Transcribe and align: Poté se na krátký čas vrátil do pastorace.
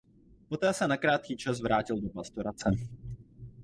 Poté 0.49 0.73
se 0.73 0.87
na 0.87 0.97
krátký 0.97 1.37
čas 1.37 1.61
vrátil 1.61 2.01
do 2.01 2.09
pastorace. 2.09 2.71